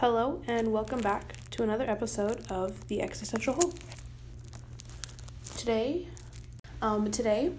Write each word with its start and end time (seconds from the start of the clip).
Hello, 0.00 0.42
and 0.46 0.74
welcome 0.74 1.00
back 1.00 1.36
to 1.52 1.62
another 1.62 1.88
episode 1.88 2.44
of 2.50 2.86
The 2.88 3.00
Existential 3.00 3.54
Hole. 3.54 3.72
Today, 5.56 6.06
um, 6.82 7.10
today, 7.10 7.52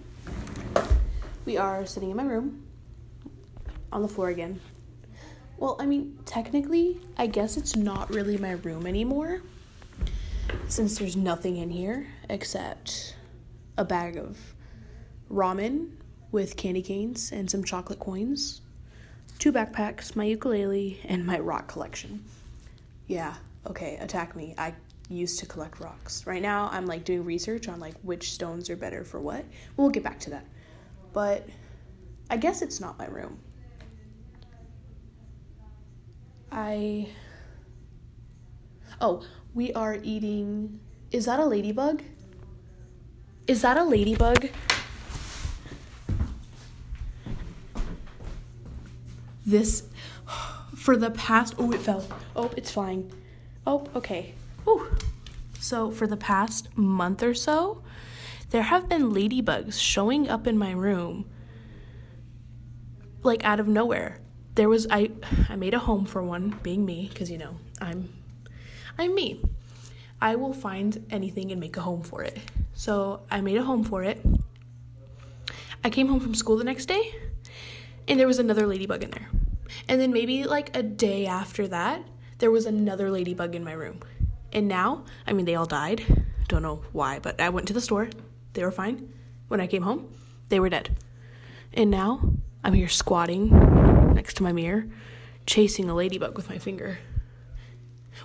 we 1.44 1.56
are 1.56 1.84
sitting 1.84 2.12
in 2.12 2.16
my 2.16 2.22
room 2.22 2.64
on 3.90 4.02
the 4.02 4.08
floor 4.08 4.28
again. 4.28 4.60
Well, 5.56 5.74
I 5.80 5.86
mean, 5.86 6.16
technically, 6.26 7.00
I 7.16 7.26
guess 7.26 7.56
it's 7.56 7.74
not 7.74 8.08
really 8.08 8.38
my 8.38 8.52
room 8.52 8.86
anymore 8.86 9.42
since 10.68 10.96
there's 10.96 11.16
nothing 11.16 11.56
in 11.56 11.70
here 11.70 12.06
except 12.30 13.16
a 13.76 13.84
bag 13.84 14.16
of 14.16 14.54
ramen 15.28 15.90
with 16.30 16.56
candy 16.56 16.82
canes 16.82 17.32
and 17.32 17.50
some 17.50 17.64
chocolate 17.64 17.98
coins 17.98 18.60
two 19.38 19.52
backpacks, 19.52 20.16
my 20.16 20.24
ukulele, 20.24 21.00
and 21.04 21.24
my 21.24 21.38
rock 21.38 21.68
collection. 21.68 22.24
Yeah, 23.06 23.34
okay, 23.66 23.96
attack 23.96 24.34
me. 24.36 24.54
I 24.58 24.74
used 25.08 25.38
to 25.40 25.46
collect 25.46 25.80
rocks. 25.80 26.26
Right 26.26 26.42
now, 26.42 26.68
I'm 26.72 26.86
like 26.86 27.04
doing 27.04 27.24
research 27.24 27.68
on 27.68 27.80
like 27.80 27.94
which 28.02 28.32
stones 28.32 28.68
are 28.68 28.76
better 28.76 29.04
for 29.04 29.20
what. 29.20 29.44
We'll 29.76 29.90
get 29.90 30.02
back 30.02 30.20
to 30.20 30.30
that. 30.30 30.44
But 31.12 31.48
I 32.30 32.36
guess 32.36 32.62
it's 32.62 32.80
not 32.80 32.98
my 32.98 33.06
room. 33.06 33.38
I. 36.52 37.08
Oh, 39.00 39.24
we 39.54 39.72
are 39.72 39.98
eating. 40.02 40.80
Is 41.10 41.24
that 41.26 41.40
a 41.40 41.44
ladybug? 41.44 42.02
Is 43.46 43.62
that 43.62 43.78
a 43.78 43.84
ladybug? 43.84 44.48
This 49.48 49.84
for 50.74 50.96
the 50.96 51.10
past 51.10 51.54
oh 51.58 51.72
it 51.72 51.80
fell. 51.80 52.06
Oh 52.36 52.50
it's 52.56 52.70
flying. 52.70 53.10
Oh 53.66 53.86
okay. 53.94 54.34
Oh 54.66 54.90
so 55.58 55.90
for 55.90 56.06
the 56.06 56.16
past 56.16 56.76
month 56.76 57.22
or 57.22 57.34
so 57.34 57.82
there 58.50 58.62
have 58.62 58.88
been 58.88 59.12
ladybugs 59.12 59.78
showing 59.78 60.28
up 60.28 60.46
in 60.46 60.56
my 60.56 60.72
room 60.72 61.26
like 63.22 63.44
out 63.44 63.60
of 63.60 63.66
nowhere. 63.66 64.20
There 64.54 64.68
was 64.68 64.86
i 64.90 65.10
i 65.48 65.56
made 65.56 65.74
a 65.74 65.78
home 65.78 66.04
for 66.04 66.22
one 66.22 66.58
being 66.62 66.84
me 66.84 67.08
because 67.08 67.30
you 67.30 67.38
know 67.38 67.56
i'm 67.80 68.12
i'm 68.98 69.14
me. 69.14 69.42
I 70.20 70.34
will 70.34 70.52
find 70.52 71.06
anything 71.10 71.52
and 71.52 71.60
make 71.60 71.76
a 71.76 71.80
home 71.80 72.02
for 72.02 72.22
it. 72.22 72.38
So 72.74 73.22
i 73.30 73.40
made 73.40 73.56
a 73.56 73.64
home 73.64 73.84
for 73.84 74.04
it. 74.04 74.24
I 75.84 75.90
came 75.90 76.08
home 76.08 76.20
from 76.20 76.34
school 76.34 76.56
the 76.56 76.64
next 76.64 76.86
day 76.86 77.14
and 78.08 78.18
there 78.18 78.26
was 78.26 78.38
another 78.38 78.66
ladybug 78.66 79.04
in 79.04 79.10
there. 79.10 79.28
And 79.86 80.00
then 80.00 80.12
maybe 80.12 80.44
like 80.44 80.74
a 80.76 80.82
day 80.82 81.26
after 81.26 81.68
that, 81.68 82.02
there 82.38 82.50
was 82.50 82.66
another 82.66 83.10
ladybug 83.10 83.54
in 83.54 83.62
my 83.62 83.72
room. 83.72 84.00
And 84.52 84.66
now, 84.66 85.04
I 85.26 85.32
mean, 85.32 85.44
they 85.44 85.54
all 85.54 85.66
died. 85.66 86.24
Don't 86.48 86.62
know 86.62 86.82
why, 86.92 87.18
but 87.18 87.40
I 87.40 87.50
went 87.50 87.68
to 87.68 87.74
the 87.74 87.80
store. 87.80 88.08
They 88.54 88.64
were 88.64 88.70
fine. 88.70 89.12
When 89.48 89.60
I 89.60 89.66
came 89.66 89.82
home, 89.82 90.12
they 90.48 90.58
were 90.58 90.70
dead. 90.70 90.96
And 91.74 91.90
now, 91.90 92.32
I'm 92.64 92.72
here 92.72 92.88
squatting 92.88 93.50
next 94.14 94.38
to 94.38 94.42
my 94.42 94.52
mirror, 94.52 94.86
chasing 95.46 95.90
a 95.90 95.94
ladybug 95.94 96.36
with 96.36 96.48
my 96.48 96.58
finger. 96.58 96.98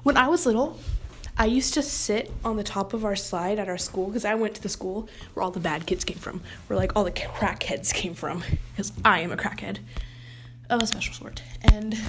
When 0.04 0.16
I 0.16 0.28
was 0.28 0.46
little, 0.46 0.80
I 1.36 1.46
used 1.46 1.74
to 1.74 1.82
sit 1.82 2.32
on 2.46 2.58
the 2.58 2.64
top 2.64 2.94
of 2.94 3.04
our 3.04 3.16
slide 3.16 3.58
at 3.58 3.68
our 3.68 3.78
school 3.78 4.08
because 4.08 4.24
I 4.24 4.36
went 4.36 4.54
to 4.56 4.62
the 4.62 4.70
school 4.70 5.10
where 5.34 5.44
all 5.44 5.52
the 5.52 5.60
bad 5.60 5.86
kids 5.88 6.04
came 6.04 6.18
from, 6.18 6.42
where 6.68 6.78
like 6.78 6.96
all 6.96 7.04
the 7.04 7.12
crackheads 7.12 7.94
came 7.94 8.14
from, 8.14 8.44
because 8.72 8.94
I 9.04 9.22
am 9.22 9.32
a 9.32 9.38
crackhead 9.38 9.80
of 10.70 10.82
a 10.82 10.88
special 10.88 11.14
sort. 11.14 11.42
And 11.64 12.00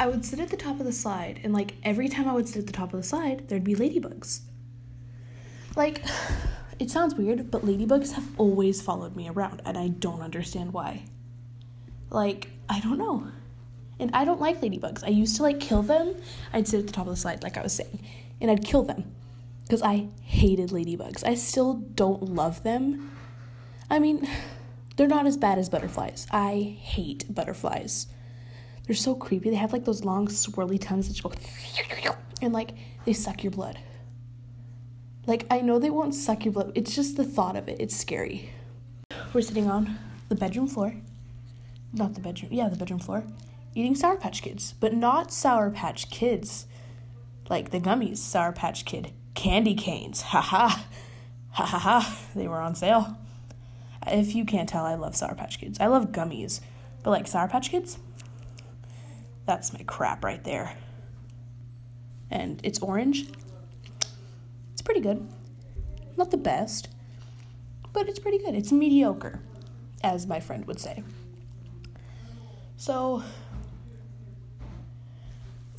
I 0.00 0.06
would 0.06 0.24
sit 0.24 0.40
at 0.40 0.48
the 0.48 0.56
top 0.56 0.80
of 0.80 0.86
the 0.86 0.92
slide, 0.92 1.40
and 1.44 1.52
like 1.52 1.74
every 1.82 2.08
time 2.08 2.28
I 2.28 2.32
would 2.32 2.48
sit 2.48 2.60
at 2.60 2.66
the 2.66 2.72
top 2.72 2.94
of 2.94 3.00
the 3.00 3.06
slide, 3.06 3.48
there'd 3.48 3.62
be 3.62 3.74
ladybugs. 3.74 4.40
Like, 5.76 6.02
it 6.78 6.90
sounds 6.90 7.14
weird, 7.14 7.50
but 7.50 7.62
ladybugs 7.62 8.12
have 8.12 8.26
always 8.38 8.80
followed 8.80 9.16
me 9.16 9.28
around, 9.28 9.60
and 9.66 9.76
I 9.76 9.88
don't 9.88 10.22
understand 10.22 10.72
why. 10.72 11.04
Like, 12.10 12.48
I 12.68 12.80
don't 12.80 12.98
know. 12.98 13.28
And 13.98 14.10
I 14.12 14.24
don't 14.24 14.40
like 14.40 14.60
ladybugs. 14.60 15.04
I 15.04 15.08
used 15.08 15.36
to 15.36 15.42
like 15.42 15.60
kill 15.60 15.82
them. 15.82 16.16
I'd 16.52 16.66
sit 16.66 16.80
at 16.80 16.86
the 16.86 16.92
top 16.92 17.06
of 17.06 17.12
the 17.12 17.16
slide, 17.16 17.42
like 17.42 17.56
I 17.56 17.62
was 17.62 17.72
saying, 17.72 18.00
and 18.40 18.50
I'd 18.50 18.64
kill 18.64 18.82
them 18.82 19.14
because 19.62 19.82
I 19.82 20.08
hated 20.22 20.70
ladybugs. 20.70 21.24
I 21.26 21.34
still 21.34 21.74
don't 21.74 22.22
love 22.22 22.62
them. 22.62 23.10
I 23.88 23.98
mean, 23.98 24.28
they're 24.96 25.08
not 25.08 25.26
as 25.26 25.36
bad 25.36 25.58
as 25.58 25.68
butterflies. 25.68 26.26
I 26.30 26.76
hate 26.80 27.32
butterflies. 27.32 28.06
They're 28.86 28.96
so 28.96 29.14
creepy. 29.14 29.50
They 29.50 29.56
have 29.56 29.72
like 29.72 29.84
those 29.84 30.04
long 30.04 30.28
swirly 30.28 30.80
tongues 30.80 31.08
that 31.08 31.22
go 31.22 31.32
and 32.42 32.52
like 32.52 32.70
they 33.04 33.12
suck 33.12 33.42
your 33.42 33.50
blood. 33.50 33.78
Like 35.26 35.46
I 35.50 35.60
know 35.60 35.78
they 35.78 35.90
won't 35.90 36.14
suck 36.14 36.44
your 36.44 36.52
blood. 36.52 36.72
It's 36.74 36.94
just 36.94 37.16
the 37.16 37.24
thought 37.24 37.56
of 37.56 37.68
it. 37.68 37.80
It's 37.80 37.96
scary. 37.96 38.50
We're 39.32 39.40
sitting 39.40 39.70
on 39.70 39.98
the 40.28 40.34
bedroom 40.34 40.66
floor. 40.66 40.94
Not 41.92 42.14
the 42.14 42.20
bedroom. 42.20 42.52
Yeah, 42.52 42.68
the 42.68 42.76
bedroom 42.76 43.00
floor 43.00 43.24
eating 43.74 43.94
Sour 43.94 44.16
Patch 44.16 44.42
Kids, 44.42 44.74
but 44.80 44.94
not 44.94 45.32
Sour 45.32 45.70
Patch 45.70 46.10
Kids 46.10 46.66
like 47.48 47.70
the 47.70 47.80
gummies, 47.80 48.18
Sour 48.18 48.52
Patch 48.52 48.84
Kid 48.84 49.12
candy 49.34 49.74
canes. 49.74 50.22
Ha 50.22 50.40
ha. 50.40 50.86
Ha 51.50 51.66
ha 51.66 51.78
ha. 51.78 52.18
They 52.34 52.48
were 52.48 52.60
on 52.60 52.74
sale. 52.74 53.18
If 54.06 54.34
you 54.34 54.44
can't 54.44 54.68
tell, 54.68 54.84
I 54.84 54.94
love 54.94 55.16
Sour 55.16 55.34
Patch 55.34 55.58
Kids. 55.58 55.78
I 55.80 55.86
love 55.86 56.12
gummies, 56.12 56.60
but 57.02 57.10
like 57.10 57.26
Sour 57.26 57.48
Patch 57.48 57.70
Kids, 57.70 57.98
that's 59.46 59.72
my 59.72 59.82
crap 59.82 60.24
right 60.24 60.42
there. 60.44 60.76
And 62.30 62.60
it's 62.64 62.78
orange. 62.80 63.28
It's 64.72 64.82
pretty 64.82 65.00
good. 65.00 65.26
Not 66.16 66.30
the 66.30 66.36
best, 66.36 66.88
but 67.92 68.08
it's 68.08 68.18
pretty 68.18 68.38
good. 68.38 68.54
It's 68.54 68.72
mediocre, 68.72 69.40
as 70.02 70.26
my 70.26 70.40
friend 70.40 70.66
would 70.66 70.80
say. 70.80 71.02
So, 72.76 73.22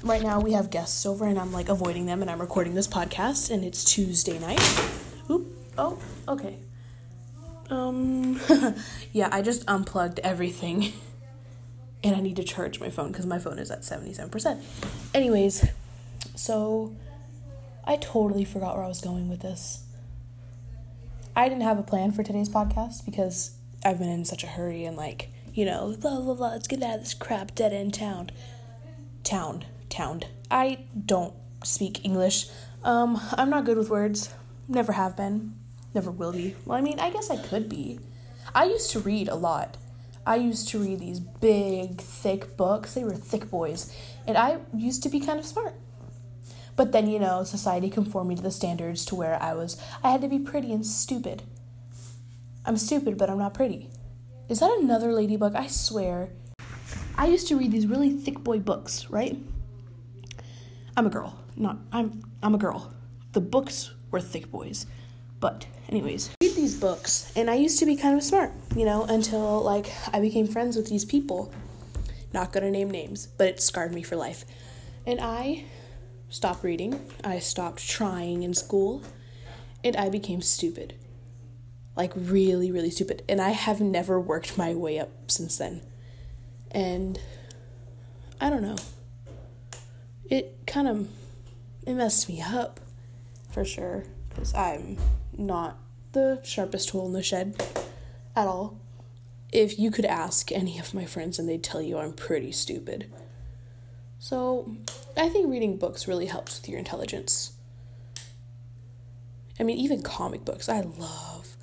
right 0.04 0.22
now 0.22 0.40
we 0.40 0.54
have 0.54 0.70
guests 0.70 1.06
over 1.06 1.26
and 1.26 1.40
I'm 1.40 1.52
like 1.52 1.70
avoiding 1.70 2.06
them 2.06 2.22
and 2.22 2.30
I'm 2.30 2.40
recording 2.40 2.76
this 2.76 2.88
podcast 2.88 3.52
and 3.52 3.64
it's 3.64 3.84
Tuesday 3.84 4.40
night. 4.40 4.62
Oop. 5.30 5.48
Oh, 5.78 6.00
okay. 6.28 6.58
Um 7.70 8.40
yeah, 9.12 9.30
I 9.32 9.42
just 9.42 9.64
unplugged 9.68 10.20
everything. 10.20 10.94
And 12.04 12.16
I 12.16 12.20
need 12.20 12.36
to 12.36 12.44
charge 12.44 12.80
my 12.80 12.92
phone 12.92 13.12
cuz 13.14 13.26
my 13.26 13.40
phone 13.40 13.58
is 13.58 13.72
at 13.72 13.82
77%. 13.82 14.62
Anyways, 15.12 15.66
so 16.36 16.94
I 17.84 17.96
totally 17.96 18.46
forgot 18.46 18.76
where 18.76 18.86
I 18.86 18.88
was 18.88 19.02
going 19.02 19.28
with 19.28 19.40
this. 19.40 19.86
I 21.36 21.50
didn't 21.50 21.64
have 21.64 21.80
a 21.80 21.84
plan 21.84 22.12
for 22.12 22.22
today's 22.22 22.48
podcast 22.48 23.06
because 23.06 23.56
I've 23.84 23.98
been 23.98 24.10
in 24.10 24.24
such 24.24 24.44
a 24.44 24.48
hurry 24.48 24.86
and 24.86 24.96
like, 24.96 25.30
you 25.52 25.66
know, 25.66 25.96
blah 26.00 26.22
blah 26.22 26.36
blah, 26.36 26.50
let's 26.50 26.68
get 26.68 26.84
out 26.84 26.98
of 26.98 27.02
this 27.02 27.16
crap 27.16 27.56
dead 27.56 27.74
end 27.74 27.96
town. 27.96 28.30
Town 29.24 29.66
I 30.52 30.86
don't 31.06 31.34
speak 31.64 32.04
English. 32.04 32.48
Um, 32.84 33.20
I'm 33.34 33.50
not 33.50 33.66
good 33.66 33.78
with 33.78 33.90
words. 33.90 34.34
Never 34.68 34.92
have 34.94 35.16
been. 35.16 35.56
Never 35.94 36.12
will 36.12 36.34
be. 36.34 36.56
Well, 36.66 36.78
I 36.78 36.82
mean, 36.82 37.00
I 37.00 37.10
guess 37.10 37.30
I 37.30 37.38
could 37.38 37.70
be. 37.70 38.00
I 38.54 38.66
used 38.66 38.92
to 38.92 39.00
read 39.00 39.28
a 39.28 39.36
lot. 39.36 39.78
I 40.26 40.36
used 40.36 40.68
to 40.70 40.80
read 40.80 41.00
these 41.00 41.20
big, 41.20 42.02
thick 42.02 42.58
books. 42.58 42.94
They 42.94 43.04
were 43.04 43.16
thick 43.16 43.50
boys. 43.50 43.96
And 44.28 44.38
I 44.38 44.58
used 44.76 45.04
to 45.04 45.10
be 45.10 45.20
kind 45.20 45.40
of 45.40 45.46
smart. 45.46 45.76
But 46.76 46.92
then, 46.92 47.08
you 47.08 47.20
know, 47.20 47.44
society 47.44 47.90
conformed 47.90 48.30
me 48.30 48.36
to 48.36 48.42
the 48.42 48.52
standards 48.52 49.06
to 49.06 49.16
where 49.16 49.42
I 49.42 49.54
was, 49.54 49.82
I 50.04 50.12
had 50.12 50.22
to 50.22 50.28
be 50.28 50.40
pretty 50.40 50.74
and 50.74 50.86
stupid. 50.86 51.44
I'm 52.66 52.78
stupid, 52.78 53.18
but 53.18 53.30
I'm 53.30 53.38
not 53.38 53.54
pretty. 53.54 53.90
Is 54.50 54.60
that 54.60 54.78
another 54.82 55.14
ladybug? 55.14 55.56
I 55.56 55.68
swear. 55.68 56.30
I 57.18 57.28
used 57.28 57.48
to 57.48 57.58
read 57.58 57.72
these 57.72 57.88
really 57.88 58.10
thick 58.10 58.44
boy 58.44 58.60
books, 58.60 59.10
right? 59.10 59.38
I'm 60.98 61.08
a 61.08 61.10
girl. 61.10 61.38
Not 61.58 61.78
I'm 61.92 62.24
I'm 62.42 62.56
a 62.56 62.58
girl. 62.58 62.94
The 63.34 63.42
books 63.42 63.92
were 64.12 64.22
thick 64.22 64.50
boys. 64.50 64.86
But 65.42 65.68
anyways, 65.90 66.32
read 66.42 66.56
these 66.56 66.80
books 66.80 67.32
and 67.36 67.50
I 67.50 67.56
used 67.56 67.80
to 67.80 67.86
be 67.86 67.98
kind 67.98 68.18
of 68.18 68.24
smart, 68.24 68.54
you 68.76 68.86
know, 68.86 69.04
until 69.04 69.62
like 69.62 69.92
I 70.14 70.22
became 70.22 70.48
friends 70.48 70.78
with 70.78 70.88
these 70.88 71.04
people. 71.04 71.54
Not 72.34 72.52
going 72.52 72.64
to 72.64 72.72
name 72.72 72.90
names, 72.90 73.28
but 73.38 73.48
it 73.48 73.62
scarred 73.62 73.94
me 73.94 74.04
for 74.04 74.16
life. 74.16 74.46
And 75.06 75.20
I 75.22 75.66
stopped 76.30 76.64
reading. 76.64 77.00
I 77.24 77.40
stopped 77.40 77.88
trying 77.88 78.44
in 78.44 78.54
school 78.54 79.04
and 79.84 79.96
I 79.96 80.10
became 80.10 80.42
stupid. 80.42 80.96
Like 81.98 82.14
really 82.16 82.72
really 82.72 82.90
stupid. 82.90 83.22
And 83.28 83.42
I 83.42 83.50
have 83.50 83.82
never 83.82 84.18
worked 84.18 84.58
my 84.58 84.74
way 84.74 84.98
up 85.00 85.10
since 85.28 85.58
then. 85.58 85.82
And 86.72 87.20
I 88.40 88.50
don't 88.50 88.62
know 88.62 88.78
it 90.30 90.58
kind 90.66 90.88
of 90.88 91.08
it 91.86 91.94
messed 91.94 92.28
me 92.30 92.42
up 92.42 92.80
for 93.52 93.64
sure 93.64 94.04
because 94.30 94.54
I'm 94.54 94.98
not 95.38 95.78
the 96.12 96.40
sharpest 96.44 96.90
tool 96.90 97.08
in 97.08 97.14
the 97.14 97.24
shed 97.24 97.62
at 98.36 98.48
all. 98.48 98.80
If 99.52 99.80
you 99.80 99.92
could 99.92 100.06
ask 100.06 100.52
any 100.52 100.80
of 100.80 100.94
my 100.94 101.06
friends 101.06 101.40
and 101.40 101.48
they'd 101.48 101.64
tell 101.64 101.82
you 101.82 101.98
I'm 101.98 102.14
pretty 102.14 102.52
stupid. 102.52 103.12
So, 104.20 104.76
I 105.16 105.30
think 105.30 105.52
reading 105.52 105.78
books 105.78 106.08
really 106.08 106.26
helps 106.26 106.60
with 106.60 106.68
your 106.68 106.80
intelligence. 106.80 107.54
I 109.60 109.64
mean, 109.64 109.78
even 109.78 110.02
comic 110.02 110.44
books. 110.44 110.68
I 110.68 110.82
love 110.82 111.56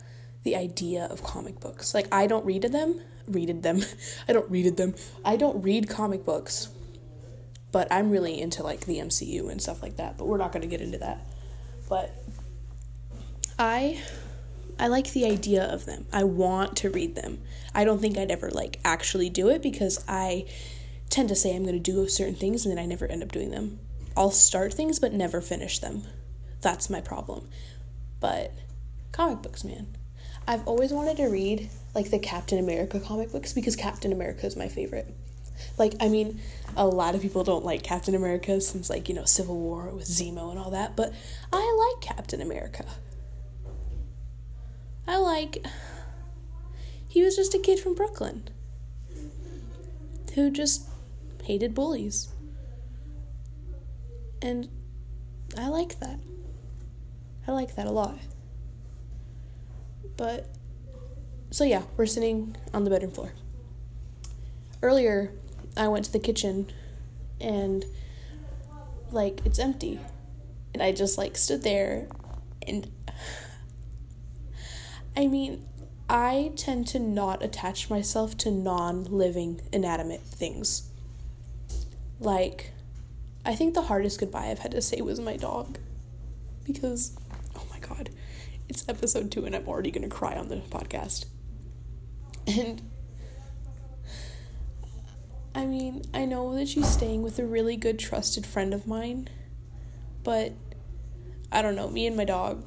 the 0.44 0.54
idea 0.56 1.06
of 1.10 1.22
comic 1.22 1.60
books. 1.60 1.92
Like, 1.92 2.06
I 2.12 2.26
don't 2.26 2.46
read 2.46 2.62
them, 2.62 3.00
readed 3.26 3.62
them. 3.62 3.82
I 4.28 4.32
don't 4.32 4.50
read 4.50 4.76
them. 4.76 4.94
I 5.24 5.36
don't 5.36 5.60
read 5.62 5.88
comic 5.88 6.24
books, 6.24 6.68
but 7.72 7.90
I'm 7.90 8.10
really 8.10 8.40
into 8.40 8.62
like 8.62 8.80
the 8.80 8.98
MCU 8.98 9.50
and 9.50 9.60
stuff 9.60 9.82
like 9.82 9.96
that. 9.96 10.18
But 10.18 10.28
we're 10.28 10.36
not 10.36 10.52
going 10.52 10.62
to 10.62 10.68
get 10.68 10.80
into 10.80 10.98
that. 10.98 11.26
But 11.88 12.14
I 13.58 14.00
I 14.78 14.88
like 14.88 15.12
the 15.12 15.26
idea 15.26 15.64
of 15.64 15.86
them. 15.86 16.06
I 16.12 16.24
want 16.24 16.76
to 16.78 16.90
read 16.90 17.14
them. 17.14 17.40
I 17.74 17.84
don't 17.84 18.00
think 18.00 18.18
I'd 18.18 18.30
ever 18.30 18.50
like 18.50 18.78
actually 18.84 19.30
do 19.30 19.48
it 19.48 19.62
because 19.62 20.04
I 20.06 20.46
tend 21.08 21.28
to 21.30 21.34
say 21.34 21.54
I'm 21.54 21.62
going 21.62 21.74
to 21.74 21.80
do 21.80 22.08
certain 22.08 22.34
things 22.34 22.64
and 22.64 22.76
then 22.76 22.82
I 22.82 22.86
never 22.86 23.06
end 23.06 23.22
up 23.22 23.32
doing 23.32 23.50
them. 23.50 23.80
I'll 24.16 24.30
start 24.30 24.74
things 24.74 24.98
but 24.98 25.12
never 25.12 25.40
finish 25.40 25.78
them. 25.78 26.04
That's 26.60 26.90
my 26.90 27.00
problem. 27.00 27.48
But 28.20 28.52
comic 29.12 29.42
books, 29.42 29.64
man. 29.64 29.96
I've 30.46 30.66
always 30.66 30.92
wanted 30.92 31.16
to 31.18 31.26
read 31.26 31.70
like 31.94 32.10
the 32.10 32.18
Captain 32.18 32.58
America 32.58 33.00
comic 33.00 33.32
books 33.32 33.52
because 33.52 33.76
Captain 33.76 34.12
America 34.12 34.46
is 34.46 34.56
my 34.56 34.68
favorite. 34.68 35.14
Like, 35.78 35.94
I 36.00 36.08
mean, 36.08 36.40
a 36.76 36.86
lot 36.86 37.14
of 37.14 37.22
people 37.22 37.44
don't 37.44 37.64
like 37.64 37.82
Captain 37.82 38.14
America 38.14 38.60
since, 38.60 38.90
like, 38.90 39.08
you 39.08 39.14
know, 39.14 39.24
Civil 39.24 39.58
War 39.58 39.88
with 39.90 40.06
Zemo 40.06 40.50
and 40.50 40.58
all 40.58 40.70
that, 40.70 40.96
but 40.96 41.12
I 41.52 41.92
like 41.92 42.02
Captain 42.02 42.40
America. 42.40 42.84
I 45.06 45.16
like. 45.16 45.66
He 47.08 47.22
was 47.22 47.36
just 47.36 47.54
a 47.54 47.58
kid 47.58 47.78
from 47.78 47.94
Brooklyn 47.94 48.48
who 50.34 50.50
just 50.50 50.88
hated 51.42 51.74
bullies. 51.74 52.28
And 54.40 54.68
I 55.56 55.68
like 55.68 56.00
that. 56.00 56.18
I 57.46 57.52
like 57.52 57.76
that 57.76 57.86
a 57.86 57.90
lot. 57.90 58.18
But, 60.16 60.48
so 61.50 61.64
yeah, 61.64 61.82
we're 61.96 62.06
sitting 62.06 62.56
on 62.72 62.84
the 62.84 62.90
bedroom 62.90 63.12
floor. 63.12 63.32
Earlier, 64.80 65.32
I 65.76 65.88
went 65.88 66.04
to 66.06 66.12
the 66.12 66.18
kitchen 66.18 66.70
and, 67.40 67.84
like, 69.10 69.40
it's 69.44 69.58
empty. 69.58 70.00
And 70.74 70.82
I 70.82 70.92
just, 70.92 71.18
like, 71.18 71.36
stood 71.36 71.62
there 71.62 72.08
and. 72.66 72.90
I 75.14 75.26
mean, 75.26 75.66
I 76.08 76.52
tend 76.56 76.88
to 76.88 76.98
not 76.98 77.42
attach 77.42 77.88
myself 77.88 78.36
to 78.38 78.50
non 78.50 79.04
living 79.04 79.60
inanimate 79.72 80.20
things. 80.20 80.90
Like, 82.20 82.72
I 83.44 83.54
think 83.54 83.74
the 83.74 83.82
hardest 83.82 84.20
goodbye 84.20 84.48
I've 84.50 84.58
had 84.60 84.72
to 84.72 84.82
say 84.82 85.00
was 85.00 85.20
my 85.20 85.36
dog. 85.36 85.78
Because, 86.64 87.16
oh 87.56 87.64
my 87.70 87.78
god, 87.78 88.10
it's 88.68 88.88
episode 88.88 89.30
two 89.30 89.44
and 89.44 89.56
I'm 89.56 89.66
already 89.66 89.90
gonna 89.90 90.08
cry 90.08 90.36
on 90.36 90.48
the 90.48 90.56
podcast. 90.56 91.24
And, 92.46 92.82
I 95.54 95.66
mean, 95.66 96.02
I 96.14 96.24
know 96.24 96.54
that 96.54 96.68
she's 96.68 96.88
staying 96.88 97.22
with 97.22 97.38
a 97.38 97.44
really 97.44 97.76
good, 97.76 97.98
trusted 97.98 98.46
friend 98.46 98.72
of 98.72 98.86
mine, 98.86 99.28
but 100.24 100.52
I 101.50 101.60
don't 101.60 101.76
know, 101.76 101.90
me 101.90 102.06
and 102.06 102.16
my 102.16 102.24
dog, 102.24 102.64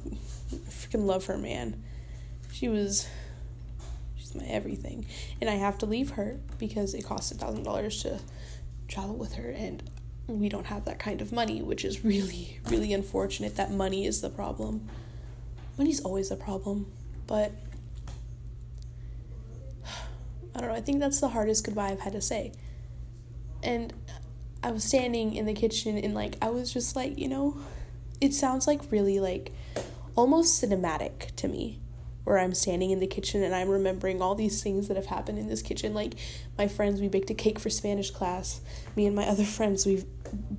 I 0.52 0.56
freaking 0.70 1.06
love 1.06 1.26
her, 1.26 1.36
man. 1.36 1.82
She 2.52 2.68
was 2.68 3.08
she's 4.16 4.34
my 4.34 4.44
everything. 4.44 5.06
And 5.40 5.50
I 5.50 5.54
have 5.54 5.78
to 5.78 5.86
leave 5.86 6.10
her 6.10 6.38
because 6.58 6.94
it 6.94 7.04
costs 7.04 7.32
a 7.32 7.34
thousand 7.34 7.64
dollars 7.64 8.02
to 8.02 8.20
travel 8.86 9.16
with 9.16 9.34
her 9.34 9.50
and 9.50 9.82
we 10.28 10.48
don't 10.48 10.66
have 10.66 10.84
that 10.84 10.98
kind 10.98 11.20
of 11.20 11.32
money, 11.32 11.62
which 11.62 11.84
is 11.84 12.04
really, 12.04 12.60
really 12.68 12.92
unfortunate. 12.92 13.56
That 13.56 13.72
money 13.72 14.06
is 14.06 14.20
the 14.20 14.30
problem. 14.30 14.88
Money's 15.78 16.00
always 16.00 16.28
the 16.28 16.36
problem, 16.36 16.86
but 17.26 17.52
I 20.54 20.60
don't 20.60 20.68
know. 20.68 20.74
I 20.74 20.80
think 20.80 21.00
that's 21.00 21.20
the 21.20 21.28
hardest 21.28 21.64
goodbye 21.64 21.90
I've 21.90 22.00
had 22.00 22.12
to 22.12 22.20
say. 22.20 22.52
And 23.66 23.92
I 24.62 24.70
was 24.70 24.84
standing 24.84 25.34
in 25.34 25.44
the 25.44 25.52
kitchen 25.52 25.98
and 25.98 26.14
like 26.14 26.36
I 26.40 26.48
was 26.50 26.72
just 26.72 26.96
like, 26.96 27.18
you 27.18 27.28
know, 27.28 27.58
it 28.20 28.32
sounds 28.32 28.66
like 28.66 28.80
really 28.90 29.20
like 29.20 29.52
almost 30.14 30.62
cinematic 30.62 31.34
to 31.36 31.48
me 31.48 31.80
where 32.24 32.38
I'm 32.38 32.54
standing 32.54 32.90
in 32.90 32.98
the 32.98 33.06
kitchen 33.06 33.42
and 33.42 33.54
I'm 33.54 33.68
remembering 33.68 34.22
all 34.22 34.34
these 34.34 34.62
things 34.62 34.88
that 34.88 34.96
have 34.96 35.06
happened 35.06 35.38
in 35.38 35.48
this 35.48 35.62
kitchen. 35.62 35.94
Like 35.94 36.14
my 36.56 36.68
friends, 36.68 37.00
we 37.00 37.08
baked 37.08 37.30
a 37.30 37.34
cake 37.34 37.58
for 37.58 37.68
Spanish 37.68 38.10
class. 38.10 38.60
Me 38.94 39.04
and 39.04 39.14
my 39.14 39.26
other 39.26 39.44
friends, 39.58 39.84
we've 39.84 40.04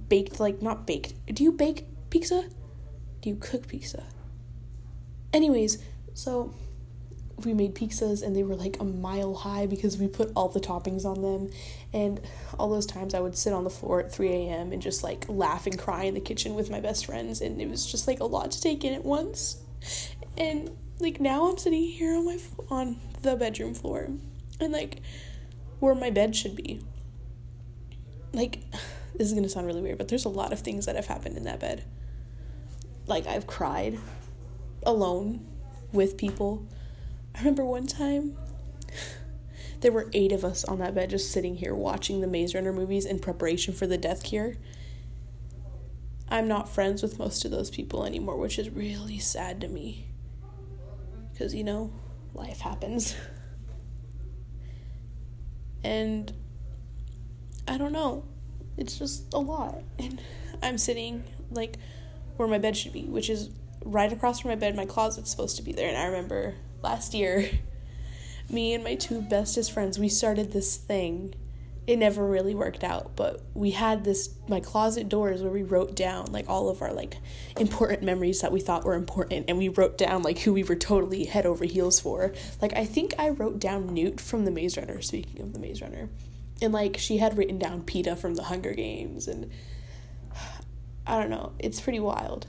baked 0.09 0.39
like 0.39 0.62
not 0.62 0.86
baked. 0.86 1.13
Do 1.33 1.44
you 1.44 1.51
bake 1.51 1.86
pizza? 2.09 2.44
Do 3.21 3.30
you 3.30 3.36
cook 3.36 3.68
pizza? 3.68 4.04
Anyways, 5.33 5.77
so 6.13 6.54
we 7.44 7.54
made 7.54 7.75
pizzas 7.75 8.24
and 8.24 8.36
they 8.36 8.44
were 8.44 8.56
like 8.56 8.80
a 8.80 8.84
mile 8.84 9.34
high 9.36 9.68
because 9.68 9.98
we 9.98 10.07
put 10.07 10.31
all 10.36 10.50
the 10.50 10.60
toppings 10.60 11.06
on 11.06 11.22
them. 11.22 11.51
And 11.94 12.19
all 12.57 12.69
those 12.69 12.86
times 12.86 13.13
I 13.13 13.19
would 13.19 13.38
sit 13.38 13.54
on 13.54 13.63
the 13.63 13.69
floor 13.69 14.00
at 14.00 14.12
3 14.12 14.30
a.m. 14.30 14.72
and 14.72 14.81
just 14.81 15.04
like 15.04 15.25
laugh 15.28 15.68
and 15.68 15.78
cry 15.78 16.04
in 16.04 16.13
the 16.13 16.19
kitchen 16.19 16.56
with 16.56 16.69
my 16.69 16.80
best 16.80 17.06
friends. 17.06 17.42
And 17.42 17.62
it 17.62 17.69
was 17.69 17.86
just 17.86 18.07
like 18.07 18.19
a 18.19 18.25
lot 18.25 18.51
to 18.51 18.62
take 18.62 18.84
in 18.84 18.94
at 18.94 19.06
once. 19.06 19.57
And 20.38 20.75
like 21.00 21.19
now 21.19 21.50
I'm 21.50 21.57
sitting 21.57 21.84
here 21.84 22.16
on 22.16 22.25
my 22.25 22.39
on 22.69 23.00
the 23.22 23.36
bedroom 23.36 23.74
floor 23.74 24.10
and 24.60 24.74
like 24.74 25.01
where 25.80 25.95
my 25.95 26.10
bed 26.10 26.36
should 26.36 26.56
be. 26.56 26.81
Like 28.33 28.62
this 29.16 29.28
is 29.28 29.33
going 29.33 29.44
to 29.44 29.50
sound 29.50 29.68
really 29.68 29.81
weird, 29.81 29.98
but 30.00 30.07
there's 30.07 30.25
a 30.25 30.30
lot 30.30 30.54
of 30.54 30.60
things 30.60 30.86
that 30.88 30.95
have 30.95 31.07
happened 31.07 31.38
in 31.38 31.44
that 31.44 31.60
bed. 31.60 31.83
Like 33.06 33.28
I've 33.28 33.45
cried 33.45 34.00
alone 34.83 35.45
with 35.92 36.18
people. 36.18 36.66
I 37.38 37.42
remember 37.42 37.63
one 37.63 37.86
time 37.86 38.36
there 39.81 39.92
were 39.92 40.10
8 40.12 40.31
of 40.31 40.44
us 40.44 40.63
on 40.63 40.80
that 40.80 40.95
bed 40.95 41.12
just 41.12 41.31
sitting 41.31 41.57
here 41.57 41.75
watching 41.75 42.19
the 42.19 42.28
Maze 42.28 42.56
Runner 42.56 42.74
movies 42.74 43.06
in 43.06 43.19
preparation 43.19 43.75
for 43.75 43.86
the 43.86 43.98
death 43.98 44.24
cure. 44.24 44.56
I'm 46.30 46.48
not 46.48 46.68
friends 46.68 47.04
with 47.04 47.19
most 47.19 47.45
of 47.45 47.51
those 47.51 47.69
people 47.69 48.04
anymore, 48.04 48.38
which 48.38 48.57
is 48.57 48.72
really 48.72 49.19
sad 49.19 49.62
to 49.62 49.68
me 49.68 50.07
because, 51.31 51.54
you 51.54 51.63
know, 51.63 51.94
life 52.34 52.62
happens. 52.62 53.16
And 55.83 56.33
I 57.68 57.78
don't 57.78 57.94
know. 57.94 58.25
It's 58.78 58.98
just 58.98 59.31
a 59.31 59.40
lot. 59.40 59.83
And 60.00 60.19
I'm 60.63 60.80
sitting 60.80 61.23
like 61.52 61.78
where 62.35 62.47
my 62.47 62.57
bed 62.57 62.76
should 62.76 62.94
be, 62.94 63.04
which 63.04 63.30
is 63.30 63.52
right 63.85 64.12
across 64.12 64.40
from 64.40 64.50
my 64.50 64.56
bed. 64.56 64.76
My 64.76 64.85
closet's 64.85 65.30
supposed 65.30 65.56
to 65.57 65.64
be 65.64 65.71
there. 65.71 65.88
And 65.88 65.97
I 65.97 66.06
remember 66.06 66.56
last 66.81 67.14
year, 67.14 67.50
me 68.50 68.74
and 68.74 68.84
my 68.84 68.96
two 68.96 69.22
bestest 69.22 69.72
friends, 69.72 70.00
we 70.00 70.10
started 70.10 70.52
this 70.52 70.78
thing. 70.78 71.36
It 71.86 71.98
never 71.98 72.28
really 72.28 72.54
worked 72.54 72.84
out 72.84 73.16
but 73.16 73.42
we 73.54 73.72
had 73.72 74.04
this 74.04 74.36
my 74.50 74.60
closet 74.60 75.07
doors 75.07 75.42
where 75.42 75.52
we 75.52 75.64
wrote 75.64 75.96
down 75.96 76.26
like 76.34 76.50
all 76.50 76.68
of 76.68 76.81
our 76.81 76.92
like 76.92 77.16
important 77.57 78.04
memories 78.04 78.42
that 78.42 78.52
we 78.52 78.60
thought 78.60 78.84
were 78.84 78.94
important 78.94 79.46
and 79.48 79.57
we 79.57 79.69
wrote 79.69 79.98
down 79.98 80.22
like 80.22 80.40
who 80.40 80.52
we 80.52 80.64
were 80.64 80.76
totally 80.76 81.24
head 81.24 81.46
over 81.46 81.64
heels 81.64 81.98
for. 82.02 82.34
Like 82.62 82.74
i 82.76 82.84
think 82.84 83.14
i 83.18 83.30
wrote 83.30 83.60
down 83.60 83.94
newt 83.94 84.19
from 84.19 84.44
the 84.44 84.52
maze 84.52 84.76
runner 84.76 85.02
speaking 85.02 85.42
of 85.42 85.54
the 85.54 85.60
maze 85.60 85.81
runner 85.81 86.10
and 86.62 86.74
like 86.74 86.98
she 86.98 87.19
had 87.19 87.38
written 87.38 87.57
down 87.57 87.84
peeta 87.84 88.18
from 88.18 88.36
the 88.36 88.44
hunger 88.44 88.74
games 88.74 89.26
and 89.26 89.50
i 91.07 91.18
don't 91.18 91.30
know. 91.30 91.54
It's 91.57 91.80
pretty 91.80 92.02
wild. 92.02 92.48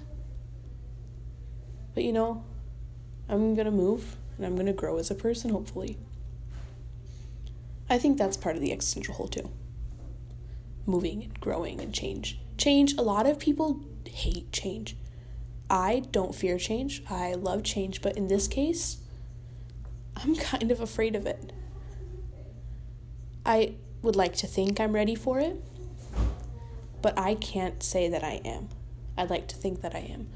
But 1.94 2.02
you 2.02 2.12
know 2.12 2.44
i'm 3.28 3.54
gonna 3.54 3.70
move 3.70 4.16
and 4.36 4.46
i'm 4.46 4.56
gonna 4.56 4.72
grow 4.72 4.98
as 4.98 5.10
a 5.10 5.14
person 5.14 5.50
hopefully 5.50 5.98
I 7.90 7.98
think 7.98 8.18
that's 8.18 8.36
part 8.36 8.56
of 8.56 8.62
the 8.62 8.72
existential 8.72 9.14
hole 9.14 9.28
too. 9.28 9.50
Moving 10.86 11.22
and 11.22 11.40
growing 11.40 11.80
and 11.80 11.92
change. 11.92 12.38
Change, 12.56 12.94
a 12.94 13.02
lot 13.02 13.26
of 13.26 13.38
people 13.38 13.80
hate 14.04 14.52
change. 14.52 14.96
I 15.70 16.02
don't 16.10 16.34
fear 16.34 16.58
change. 16.58 17.02
I 17.08 17.34
love 17.34 17.62
change, 17.62 18.02
but 18.02 18.16
in 18.16 18.28
this 18.28 18.48
case, 18.48 18.98
I'm 20.16 20.34
kind 20.36 20.70
of 20.70 20.80
afraid 20.80 21.16
of 21.16 21.26
it. 21.26 21.52
I 23.44 23.74
would 24.02 24.16
like 24.16 24.36
to 24.36 24.46
think 24.46 24.80
I'm 24.80 24.92
ready 24.92 25.14
for 25.14 25.38
it, 25.38 25.62
but 27.00 27.18
I 27.18 27.34
can't 27.34 27.82
say 27.82 28.08
that 28.08 28.22
I 28.22 28.40
am. 28.44 28.68
I'd 29.16 29.30
like 29.30 29.48
to 29.48 29.56
think 29.56 29.80
that 29.80 29.94
I 29.94 30.00
am. 30.00 30.28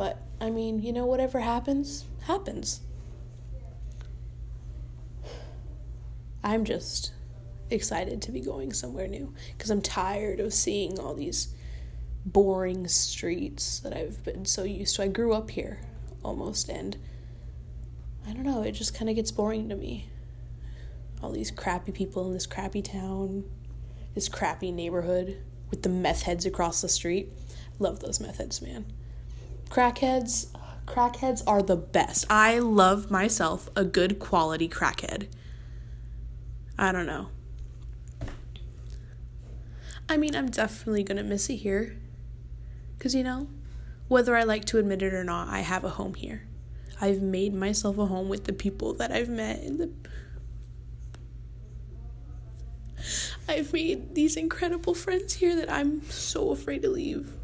But 0.00 0.16
I 0.40 0.48
mean, 0.48 0.80
you 0.80 0.94
know, 0.94 1.04
whatever 1.04 1.40
happens, 1.40 2.06
happens. 2.22 2.80
I'm 6.42 6.64
just 6.64 7.12
excited 7.68 8.22
to 8.22 8.32
be 8.32 8.40
going 8.40 8.72
somewhere 8.72 9.06
new 9.06 9.34
because 9.52 9.68
I'm 9.68 9.82
tired 9.82 10.40
of 10.40 10.54
seeing 10.54 10.98
all 10.98 11.12
these 11.12 11.54
boring 12.24 12.88
streets 12.88 13.78
that 13.80 13.94
I've 13.94 14.24
been 14.24 14.46
so 14.46 14.62
used 14.62 14.96
to. 14.96 15.02
I 15.02 15.08
grew 15.08 15.34
up 15.34 15.50
here 15.50 15.82
almost, 16.24 16.70
and 16.70 16.96
I 18.26 18.32
don't 18.32 18.44
know, 18.44 18.62
it 18.62 18.72
just 18.72 18.94
kind 18.94 19.10
of 19.10 19.16
gets 19.16 19.30
boring 19.30 19.68
to 19.68 19.76
me. 19.76 20.08
All 21.22 21.30
these 21.30 21.50
crappy 21.50 21.92
people 21.92 22.26
in 22.26 22.32
this 22.32 22.46
crappy 22.46 22.80
town, 22.80 23.44
this 24.14 24.30
crappy 24.30 24.72
neighborhood. 24.72 25.36
with 25.68 25.82
the 25.82 25.90
meth 25.90 26.22
heads 26.22 26.46
across 26.46 26.80
the 26.80 26.88
street. 26.88 27.28
Love 27.78 28.00
those 28.00 28.18
meth 28.18 28.38
heads, 28.38 28.62
man. 28.62 28.86
Crackheads, 29.70 30.48
crackheads 30.84 31.44
are 31.46 31.62
the 31.62 31.76
best. 31.76 32.26
I 32.28 32.58
love 32.58 33.08
myself 33.08 33.70
a 33.76 33.84
good 33.84 34.18
quality 34.18 34.68
crackhead. 34.68 35.28
I 36.76 36.90
don't 36.90 37.06
know. 37.06 37.28
I 40.08 40.16
mean, 40.16 40.34
I'm 40.34 40.50
definitely 40.50 41.04
gonna 41.04 41.22
miss 41.22 41.48
it 41.48 41.56
here. 41.56 41.96
Because, 42.98 43.14
you 43.14 43.22
know, 43.22 43.46
whether 44.08 44.34
I 44.34 44.42
like 44.42 44.64
to 44.66 44.78
admit 44.78 45.02
it 45.02 45.14
or 45.14 45.22
not, 45.22 45.48
I 45.48 45.60
have 45.60 45.84
a 45.84 45.90
home 45.90 46.14
here. 46.14 46.48
I've 47.00 47.22
made 47.22 47.54
myself 47.54 47.96
a 47.96 48.06
home 48.06 48.28
with 48.28 48.44
the 48.44 48.52
people 48.52 48.92
that 48.94 49.12
I've 49.12 49.28
met 49.28 49.60
and 49.60 49.78
the 49.78 49.90
I've 53.48 53.72
made 53.72 54.16
these 54.16 54.36
incredible 54.36 54.94
friends 54.94 55.34
here 55.34 55.54
that 55.54 55.70
I'm 55.70 56.02
so 56.10 56.50
afraid 56.50 56.82
to 56.82 56.90
leave. 56.90 57.36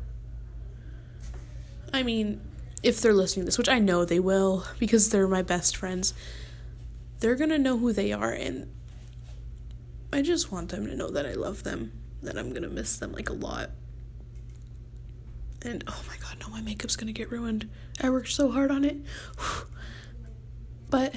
I 1.93 2.03
mean, 2.03 2.41
if 2.83 3.01
they're 3.01 3.13
listening 3.13 3.45
to 3.45 3.47
this, 3.47 3.59
which 3.59 3.69
I 3.69 3.79
know 3.79 4.05
they 4.05 4.21
will 4.21 4.65
because 4.79 5.11
they're 5.11 5.29
my 5.29 5.43
best 5.43 5.77
friends, 5.77 6.15
they're 7.21 7.35
gonna 7.35 7.59
know 7.59 7.79
who 7.79 7.93
they 7.93 8.13
are, 8.13 8.33
and 8.33 8.73
I 10.13 10.23
just 10.23 10.53
want 10.53 10.69
them 10.71 10.87
to 10.87 10.95
know 10.95 11.11
that 11.11 11.27
I 11.27 11.33
love 11.33 11.63
them, 11.63 11.93
that 12.23 12.37
I'm 12.39 12.53
gonna 12.53 12.69
miss 12.69 12.97
them 12.97 13.13
like 13.13 13.29
a 13.29 13.35
lot. 13.35 13.71
And 15.63 15.83
oh 15.87 16.03
my 16.07 16.17
god, 16.19 16.37
no, 16.41 16.49
my 16.49 16.61
makeup's 16.61 16.97
gonna 16.97 17.13
get 17.13 17.31
ruined. 17.31 17.69
I 18.01 18.11
worked 18.11 18.31
so 18.31 18.51
hard 18.51 18.71
on 18.71 18.85
it. 18.85 18.99
but 20.91 21.15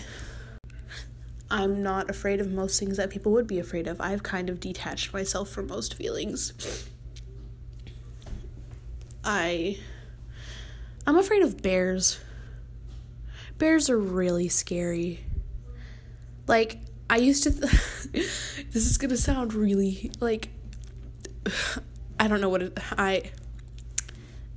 I'm 1.51 1.81
not 1.81 2.09
afraid 2.09 2.39
of 2.39 2.51
most 2.51 2.79
things 2.79 2.97
that 2.97 3.09
people 3.09 3.31
would 3.31 3.47
be 3.47 3.59
afraid 3.59 3.87
of. 3.87 3.99
I've 3.99 4.23
kind 4.23 4.49
of 4.49 4.59
detached 4.59 5.13
myself 5.13 5.49
from 5.49 5.67
most 5.67 5.93
feelings. 5.93 6.85
I 9.23 9.77
I'm 11.09 11.17
afraid 11.17 11.41
of 11.41 11.63
bears. 11.63 12.19
Bears 13.57 13.89
are 13.89 13.97
really 13.97 14.47
scary. 14.47 15.21
Like 16.45 16.77
I 17.09 17.17
used 17.17 17.41
to 17.45 17.49
th- 17.49 17.73
this 18.71 18.85
is 18.85 18.95
to 18.99 19.17
sound 19.17 19.55
really 19.55 20.11
like 20.19 20.49
I 22.19 22.27
don't 22.27 22.41
know 22.41 22.49
what 22.49 22.61
it 22.61 22.77
I 22.95 23.31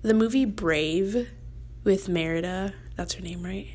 the 0.03 0.13
movie 0.13 0.45
Brave 0.45 1.31
with 1.85 2.11
Merida, 2.11 2.75
that's 2.97 3.15
her 3.15 3.23
name, 3.23 3.43
right? 3.43 3.69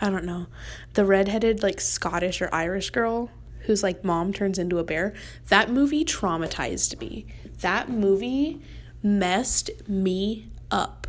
I 0.00 0.10
don't 0.10 0.24
know. 0.24 0.48
The 0.94 1.04
redheaded, 1.04 1.62
like 1.62 1.80
Scottish 1.80 2.42
or 2.42 2.52
Irish 2.52 2.90
girl 2.90 3.30
whose 3.66 3.84
like 3.84 4.02
mom 4.02 4.32
turns 4.32 4.58
into 4.58 4.78
a 4.78 4.84
bear. 4.84 5.14
That 5.50 5.70
movie 5.70 6.04
traumatized 6.04 6.98
me. 6.98 7.26
That 7.60 7.90
movie 7.90 8.60
messed 9.04 9.70
me 9.88 10.48
up. 10.72 11.06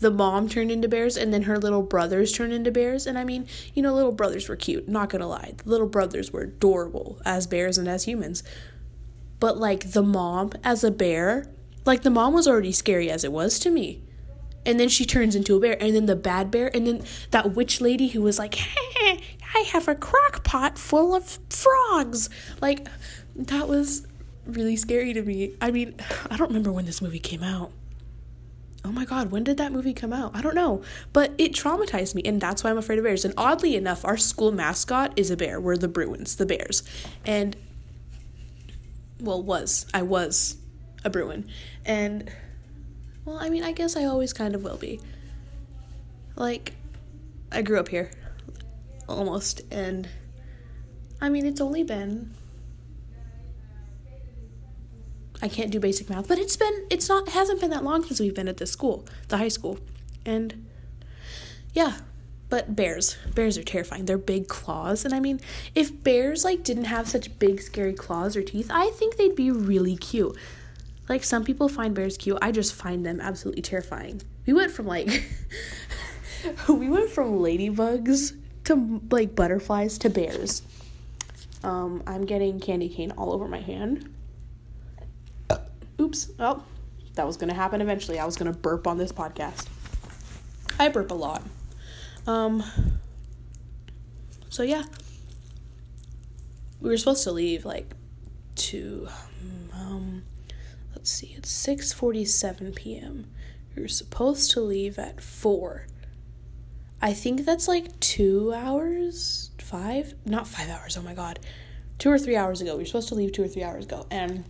The 0.00 0.10
mom 0.10 0.48
turned 0.48 0.70
into 0.70 0.88
bears 0.88 1.16
and 1.16 1.32
then 1.32 1.42
her 1.42 1.58
little 1.58 1.82
brothers 1.82 2.32
turned 2.32 2.52
into 2.52 2.70
bears. 2.70 3.06
And 3.06 3.18
I 3.18 3.24
mean, 3.24 3.46
you 3.74 3.82
know, 3.82 3.94
little 3.94 4.12
brothers 4.12 4.48
were 4.48 4.56
cute, 4.56 4.88
not 4.88 5.08
gonna 5.10 5.28
lie. 5.28 5.54
The 5.56 5.70
little 5.70 5.88
brothers 5.88 6.32
were 6.32 6.42
adorable 6.42 7.20
as 7.24 7.46
bears 7.46 7.78
and 7.78 7.88
as 7.88 8.04
humans. 8.04 8.42
But 9.40 9.58
like 9.58 9.92
the 9.92 10.02
mom 10.02 10.52
as 10.62 10.84
a 10.84 10.90
bear, 10.90 11.50
like 11.84 12.02
the 12.02 12.10
mom 12.10 12.34
was 12.34 12.46
already 12.46 12.72
scary 12.72 13.10
as 13.10 13.24
it 13.24 13.32
was 13.32 13.58
to 13.60 13.70
me 13.70 14.02
and 14.68 14.78
then 14.78 14.88
she 14.88 15.06
turns 15.06 15.34
into 15.34 15.56
a 15.56 15.60
bear 15.60 15.82
and 15.82 15.96
then 15.96 16.06
the 16.06 16.14
bad 16.14 16.50
bear 16.50 16.70
and 16.74 16.86
then 16.86 17.02
that 17.30 17.54
witch 17.54 17.80
lady 17.80 18.08
who 18.08 18.20
was 18.20 18.38
like 18.38 18.54
hey, 18.54 19.20
i 19.54 19.60
have 19.60 19.88
a 19.88 19.94
crock 19.94 20.44
pot 20.44 20.78
full 20.78 21.14
of 21.14 21.38
frogs 21.48 22.28
like 22.60 22.86
that 23.34 23.66
was 23.66 24.06
really 24.46 24.76
scary 24.76 25.12
to 25.12 25.22
me 25.22 25.54
i 25.60 25.70
mean 25.70 25.94
i 26.30 26.36
don't 26.36 26.48
remember 26.48 26.70
when 26.70 26.84
this 26.84 27.00
movie 27.00 27.18
came 27.18 27.42
out 27.42 27.72
oh 28.88 28.92
my 28.92 29.04
god 29.04 29.30
when 29.30 29.44
did 29.44 29.56
that 29.56 29.70
movie 29.70 29.92
come 29.92 30.12
out 30.12 30.34
i 30.34 30.40
don't 30.40 30.54
know 30.54 30.82
but 31.12 31.32
it 31.38 31.52
traumatized 31.52 32.14
me 32.14 32.22
and 32.24 32.40
that's 32.40 32.64
why 32.64 32.70
i'm 32.70 32.78
afraid 32.78 32.98
of 32.98 33.04
bears 33.04 33.24
and 33.24 33.34
oddly 33.36 33.76
enough 33.76 34.04
our 34.04 34.16
school 34.16 34.50
mascot 34.50 35.12
is 35.16 35.30
a 35.30 35.36
bear 35.36 35.60
we're 35.60 35.76
the 35.76 35.88
bruins 35.88 36.36
the 36.36 36.46
bears 36.46 36.82
and 37.24 37.56
well 39.20 39.42
was 39.42 39.86
i 39.92 40.02
was 40.02 40.56
a 41.04 41.10
bruin 41.10 41.46
and 41.84 42.30
well, 43.28 43.36
I 43.38 43.50
mean, 43.50 43.62
I 43.62 43.72
guess 43.72 43.94
I 43.94 44.04
always 44.04 44.32
kind 44.32 44.54
of 44.54 44.64
will 44.64 44.78
be. 44.78 45.00
Like, 46.34 46.72
I 47.52 47.60
grew 47.60 47.78
up 47.78 47.88
here. 47.88 48.10
Almost. 49.06 49.60
And, 49.70 50.08
I 51.20 51.28
mean, 51.28 51.44
it's 51.44 51.60
only 51.60 51.82
been. 51.82 52.32
I 55.40 55.48
can't 55.48 55.70
do 55.70 55.78
basic 55.78 56.10
math, 56.10 56.26
but 56.28 56.38
it's 56.38 56.56
been, 56.56 56.86
it's 56.90 57.08
not, 57.08 57.28
hasn't 57.28 57.60
been 57.60 57.70
that 57.70 57.84
long 57.84 58.04
since 58.04 58.18
we've 58.20 58.34
been 58.34 58.48
at 58.48 58.56
this 58.56 58.72
school, 58.72 59.06
the 59.28 59.36
high 59.36 59.48
school. 59.48 59.78
And, 60.26 60.66
yeah, 61.72 61.98
but 62.48 62.74
bears 62.74 63.18
bears 63.34 63.58
are 63.58 63.62
terrifying 63.62 64.06
they're 64.06 64.16
big 64.16 64.48
claws 64.48 65.04
and 65.04 65.12
i 65.12 65.20
mean 65.20 65.38
if 65.74 66.02
bears 66.02 66.44
like 66.44 66.62
didn't 66.62 66.84
have 66.84 67.06
such 67.06 67.38
big 67.38 67.60
scary 67.60 67.92
claws 67.92 68.38
or 68.38 68.42
teeth 68.42 68.70
i 68.72 68.88
think 68.92 69.18
they'd 69.18 69.36
be 69.36 69.50
really 69.50 69.94
cute 69.94 70.34
like 71.08 71.24
some 71.24 71.44
people 71.44 71.68
find 71.68 71.94
bears 71.94 72.16
cute. 72.16 72.38
I 72.42 72.52
just 72.52 72.74
find 72.74 73.04
them 73.04 73.20
absolutely 73.20 73.62
terrifying. 73.62 74.20
We 74.46 74.52
went 74.52 74.70
from 74.72 74.86
like 74.86 75.08
we 76.68 76.88
went 76.88 77.10
from 77.10 77.38
ladybugs 77.38 78.36
to 78.64 79.00
like 79.10 79.34
butterflies 79.34 79.98
to 79.98 80.10
bears. 80.10 80.62
Um, 81.64 82.02
I'm 82.06 82.24
getting 82.24 82.60
candy 82.60 82.88
cane 82.88 83.12
all 83.12 83.32
over 83.32 83.48
my 83.48 83.60
hand. 83.60 84.14
Oops. 86.00 86.30
Oh, 86.38 86.62
that 87.14 87.26
was 87.26 87.36
gonna 87.36 87.54
happen 87.54 87.80
eventually. 87.80 88.18
I 88.18 88.24
was 88.24 88.36
gonna 88.36 88.52
burp 88.52 88.86
on 88.86 88.98
this 88.98 89.12
podcast. 89.12 89.66
I 90.78 90.88
burp 90.88 91.10
a 91.10 91.14
lot. 91.14 91.42
Um. 92.26 92.62
So 94.48 94.62
yeah, 94.62 94.84
we 96.80 96.90
were 96.90 96.96
supposed 96.96 97.24
to 97.24 97.32
leave 97.32 97.64
like 97.64 97.94
to 98.56 99.08
um 99.72 100.22
let's 100.94 101.10
see, 101.10 101.34
it's 101.36 101.50
6:47 101.66 102.74
p.m. 102.74 103.30
You're 103.74 103.88
supposed 103.88 104.50
to 104.52 104.60
leave 104.60 104.98
at 104.98 105.20
4. 105.20 105.86
I 107.00 107.12
think 107.12 107.44
that's 107.44 107.68
like 107.68 107.98
2 108.00 108.52
hours, 108.52 109.52
5, 109.60 110.14
not 110.24 110.48
5 110.48 110.68
hours. 110.68 110.96
Oh 110.96 111.02
my 111.02 111.14
god. 111.14 111.38
2 111.98 112.10
or 112.10 112.18
3 112.18 112.34
hours 112.34 112.60
ago. 112.60 112.76
We 112.76 112.82
are 112.82 112.86
supposed 112.86 113.08
to 113.08 113.14
leave 113.14 113.32
2 113.32 113.44
or 113.44 113.48
3 113.48 113.62
hours 113.62 113.84
ago. 113.84 114.06
And 114.10 114.44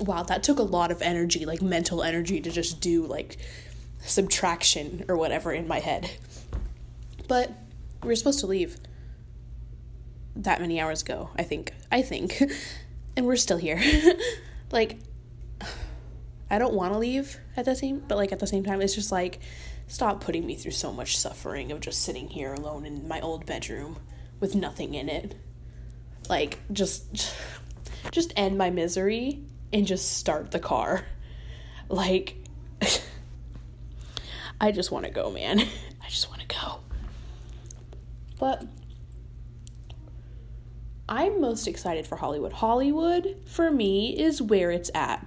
wow, 0.00 0.22
that 0.24 0.42
took 0.42 0.58
a 0.58 0.62
lot 0.62 0.90
of 0.90 1.02
energy, 1.02 1.44
like 1.44 1.62
mental 1.62 2.02
energy 2.02 2.40
to 2.40 2.50
just 2.50 2.80
do 2.80 3.06
like 3.06 3.38
subtraction 4.00 5.04
or 5.08 5.16
whatever 5.16 5.52
in 5.52 5.66
my 5.66 5.80
head. 5.80 6.10
But 7.28 7.52
we 8.02 8.08
were 8.08 8.16
supposed 8.16 8.40
to 8.40 8.46
leave 8.46 8.78
that 10.34 10.60
many 10.60 10.80
hours 10.80 11.02
ago, 11.02 11.30
I 11.36 11.42
think. 11.42 11.72
I 11.90 12.02
think. 12.02 12.42
and 13.16 13.26
we're 13.26 13.36
still 13.36 13.56
here. 13.56 13.82
like 14.70 14.98
I 16.50 16.58
don't 16.58 16.74
want 16.74 16.92
to 16.92 16.98
leave 16.98 17.38
at 17.56 17.64
the 17.64 17.74
same, 17.74 18.04
but 18.06 18.16
like 18.16 18.32
at 18.32 18.38
the 18.38 18.46
same 18.46 18.64
time, 18.64 18.80
it's 18.80 18.94
just 18.94 19.10
like, 19.10 19.40
stop 19.88 20.20
putting 20.20 20.46
me 20.46 20.54
through 20.54 20.72
so 20.72 20.92
much 20.92 21.16
suffering 21.16 21.72
of 21.72 21.80
just 21.80 22.02
sitting 22.02 22.28
here 22.28 22.54
alone 22.54 22.86
in 22.86 23.08
my 23.08 23.20
old 23.20 23.46
bedroom 23.46 23.98
with 24.38 24.54
nothing 24.54 24.94
in 24.94 25.08
it. 25.08 25.34
Like, 26.28 26.58
just, 26.72 27.34
just 28.12 28.32
end 28.36 28.56
my 28.56 28.70
misery 28.70 29.42
and 29.76 29.86
just 29.86 30.16
start 30.16 30.50
the 30.50 30.58
car. 30.58 31.04
Like, 31.88 32.34
I 34.60 34.72
just 34.72 34.90
want 34.90 35.04
to 35.04 35.10
go, 35.12 35.30
man. 35.30 35.60
I 36.04 36.08
just 36.08 36.28
want 36.28 36.40
to 36.40 36.48
go. 36.48 36.80
But 38.40 38.66
I'm 41.08 41.40
most 41.40 41.68
excited 41.68 42.08
for 42.08 42.16
Hollywood. 42.16 42.54
Hollywood, 42.54 43.36
for 43.46 43.70
me, 43.70 44.18
is 44.18 44.42
where 44.42 44.72
it's 44.72 44.90
at 44.96 45.24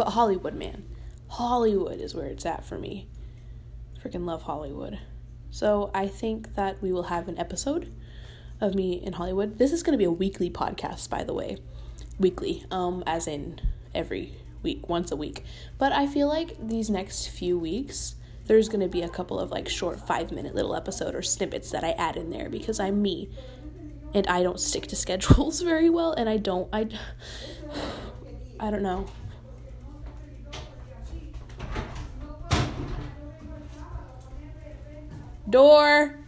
but 0.00 0.12
Hollywood, 0.12 0.54
man. 0.54 0.84
Hollywood 1.28 2.00
is 2.00 2.14
where 2.14 2.26
it's 2.26 2.46
at 2.46 2.64
for 2.64 2.78
me. 2.78 3.06
Freaking 4.02 4.24
love 4.24 4.42
Hollywood. 4.42 4.98
So 5.50 5.90
I 5.92 6.06
think 6.06 6.54
that 6.54 6.80
we 6.80 6.90
will 6.90 7.04
have 7.04 7.28
an 7.28 7.38
episode 7.38 7.92
of 8.60 8.74
me 8.74 8.94
in 8.94 9.12
Hollywood. 9.12 9.58
This 9.58 9.72
is 9.72 9.82
going 9.82 9.92
to 9.92 9.98
be 9.98 10.04
a 10.04 10.10
weekly 10.10 10.48
podcast, 10.48 11.10
by 11.10 11.24
the 11.24 11.34
way. 11.34 11.58
Weekly, 12.20 12.64
um, 12.70 13.02
as 13.06 13.26
in 13.26 13.60
every 13.94 14.34
week, 14.62 14.88
once 14.88 15.10
a 15.10 15.16
week. 15.16 15.44
But 15.78 15.90
I 15.90 16.06
feel 16.06 16.28
like 16.28 16.56
these 16.64 16.88
next 16.88 17.28
few 17.28 17.58
weeks, 17.58 18.14
there's 18.44 18.68
to 18.80 18.88
be 18.88 19.02
a 19.02 19.08
couple 19.08 19.40
of 19.40 19.50
like 19.50 19.68
short 19.68 20.06
five 20.06 20.30
minute 20.30 20.54
little 20.54 20.74
episode 20.76 21.14
or 21.14 21.22
snippets 21.22 21.70
that 21.70 21.82
I 21.82 21.90
add 21.92 22.16
in 22.16 22.30
there 22.30 22.48
because 22.48 22.78
I'm 22.78 23.00
me 23.00 23.30
and 24.12 24.26
I 24.26 24.42
don't 24.42 24.60
stick 24.60 24.86
to 24.88 24.96
schedules 25.04 25.60
very 25.62 25.88
well 25.88 26.12
and 26.12 26.28
I 26.28 26.36
don't 26.36 26.68
I 26.72 26.88
I 28.60 28.70
don't 28.70 28.82
know. 28.82 29.06
Door. 35.48 36.19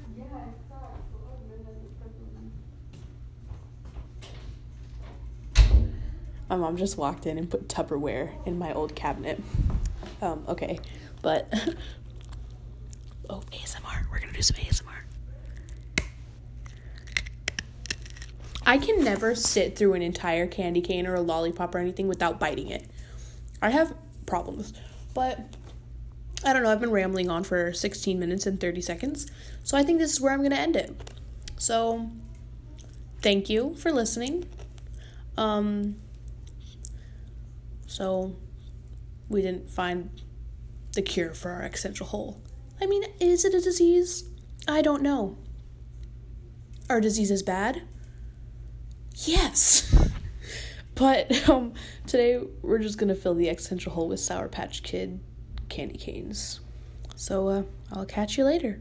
My 6.53 6.59
mom 6.59 6.77
just 6.77 6.99
walked 6.99 7.25
in 7.25 7.39
and 7.39 7.49
put 7.49 7.67
Tupperware 7.67 8.31
in 8.47 8.59
my 8.59 8.75
old 8.75 8.95
cabinet. 8.95 9.43
Um, 10.21 10.45
okay, 10.47 10.81
but 11.23 11.51
oh, 13.31 13.43
ASMR. 13.53 14.11
We're 14.11 14.19
gonna 14.21 14.35
do 14.35 14.43
some 14.43 14.59
ASMR. 14.59 16.05
I 18.67 18.77
can 18.77 19.03
never 19.03 19.35
sit 19.35 19.79
through 19.79 19.95
an 19.95 20.03
entire 20.03 20.47
candy 20.47 20.83
cane 20.83 21.07
or 21.07 21.15
a 21.15 21.23
lollipop 21.23 21.75
or 21.75 21.79
anything 21.79 22.07
without 22.07 22.39
biting 22.39 22.69
it. 22.69 22.87
I 23.63 23.71
have 23.71 23.95
problems, 24.27 24.75
but 25.15 25.57
I 26.45 26.53
don't 26.53 26.63
know. 26.63 26.71
I've 26.71 26.81
been 26.81 26.91
rambling 26.91 27.31
on 27.31 27.45
for 27.45 27.73
16 27.73 28.21
minutes 28.21 28.45
and 28.45 28.61
30 28.61 28.83
seconds, 28.83 29.27
so 29.65 29.79
I 29.79 29.83
think 29.83 30.01
this 30.01 30.13
is 30.13 30.21
where 30.21 30.35
I'm 30.35 30.41
going 30.41 30.51
to 30.51 30.59
end 30.59 30.77
it. 30.77 31.13
So, 31.57 32.11
thank 33.23 33.49
you 33.49 33.75
for 33.77 33.91
listening. 33.91 34.45
Um, 35.39 35.97
so, 37.93 38.35
we 39.29 39.43
didn't 39.43 39.69
find 39.69 40.09
the 40.95 41.03
cure 41.03 41.35
for 41.35 41.51
our 41.51 41.61
existential 41.61 42.07
hole. 42.07 42.41
I 42.81 42.87
mean, 42.87 43.05
is 43.21 43.45
it 43.45 43.53
a 43.53 43.61
disease? 43.61 44.25
I 44.67 44.81
don't 44.81 45.03
know. 45.03 45.37
Are 46.89 47.03
diseases 47.03 47.43
bad? 47.43 47.83
Yes. 49.15 50.11
but 50.95 51.47
um, 51.51 51.75
today 52.07 52.41
we're 52.63 52.79
just 52.79 52.97
gonna 52.97 53.15
fill 53.15 53.35
the 53.35 53.51
existential 53.51 53.93
hole 53.93 54.09
with 54.09 54.21
Sour 54.21 54.49
Patch 54.49 54.83
Kid 54.83 55.21
candy 55.69 55.99
canes. 55.99 56.61
So 57.15 57.49
uh, 57.49 57.63
I'll 57.93 58.07
catch 58.07 58.39
you 58.39 58.45
later. 58.45 58.81